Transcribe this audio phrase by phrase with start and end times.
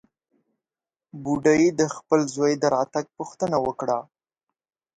[1.23, 3.99] بوډۍ د خپل زوى د راتګ پوښتنه وکړه.